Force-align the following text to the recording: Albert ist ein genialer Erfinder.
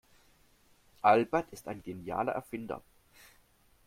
Albert 1.03 1.51
ist 1.51 1.67
ein 1.67 1.83
genialer 1.83 2.31
Erfinder. 2.31 2.81